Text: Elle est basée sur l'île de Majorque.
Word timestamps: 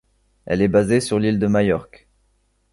Elle 0.47 0.63
est 0.63 0.67
basée 0.67 0.99
sur 0.99 1.19
l'île 1.19 1.37
de 1.37 1.45
Majorque. 1.45 2.07